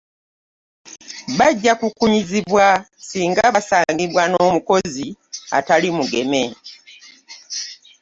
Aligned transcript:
Bajja 1.37 1.73
kukunyizibwa 1.81 2.65
singa 3.07 3.45
basangibwa 3.55 4.23
n'omukozi 4.27 5.07
atali 5.57 5.87
mugeme. 5.97 6.43